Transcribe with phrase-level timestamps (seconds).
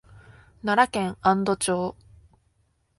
[0.63, 1.95] 奈良県安堵町